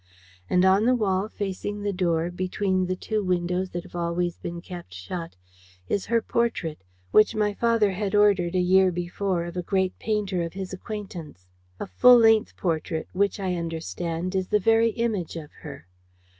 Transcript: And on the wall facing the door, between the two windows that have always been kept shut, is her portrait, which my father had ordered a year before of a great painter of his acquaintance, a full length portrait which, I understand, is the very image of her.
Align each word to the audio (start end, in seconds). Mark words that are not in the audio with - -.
And 0.49 0.65
on 0.65 0.85
the 0.85 0.95
wall 0.95 1.29
facing 1.29 1.83
the 1.83 1.93
door, 1.93 2.31
between 2.31 2.87
the 2.87 2.95
two 2.95 3.23
windows 3.23 3.69
that 3.69 3.83
have 3.83 3.95
always 3.95 4.35
been 4.35 4.59
kept 4.59 4.95
shut, 4.95 5.35
is 5.89 6.07
her 6.07 6.23
portrait, 6.23 6.83
which 7.11 7.35
my 7.35 7.53
father 7.53 7.91
had 7.91 8.15
ordered 8.15 8.55
a 8.55 8.59
year 8.59 8.91
before 8.91 9.43
of 9.45 9.55
a 9.55 9.61
great 9.61 9.99
painter 9.99 10.41
of 10.41 10.53
his 10.53 10.73
acquaintance, 10.73 11.45
a 11.79 11.85
full 11.85 12.17
length 12.17 12.57
portrait 12.57 13.09
which, 13.13 13.39
I 13.39 13.53
understand, 13.53 14.33
is 14.33 14.47
the 14.47 14.57
very 14.57 14.89
image 14.89 15.35
of 15.35 15.51
her. 15.61 15.85